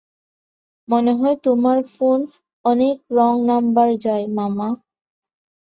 [0.87, 2.19] মনে হয় তোমার ফোন
[2.65, 4.67] অনেক রঙ নাম্বারে যায়, মামা।